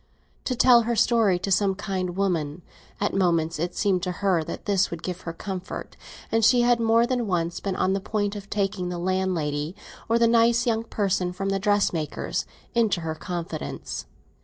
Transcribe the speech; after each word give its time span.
To 0.45 0.55
tell 0.55 0.81
her 0.89 0.95
story 0.95 1.37
to 1.37 1.51
some 1.51 1.75
kind 1.75 2.15
woman—at 2.17 3.13
moments 3.13 3.59
it 3.59 3.75
seemed 3.75 4.01
to 4.01 4.13
her 4.13 4.43
that 4.43 4.65
this 4.65 4.89
would 4.89 5.03
give 5.03 5.21
her 5.21 5.31
comfort, 5.31 5.95
and 6.31 6.43
she 6.43 6.61
had 6.61 6.79
more 6.79 7.05
than 7.05 7.27
once 7.27 7.59
been 7.59 7.75
on 7.75 7.93
the 7.93 7.99
point 8.01 8.35
of 8.35 8.49
taking 8.49 8.89
the 8.89 8.97
landlady, 8.97 9.75
or 10.09 10.17
the 10.17 10.25
nice 10.27 10.65
young 10.65 10.85
person 10.85 11.31
from 11.33 11.49
the 11.49 11.59
dressmaker's, 11.59 12.47
into 12.73 13.01
her 13.01 13.13
confidence. 13.13 14.07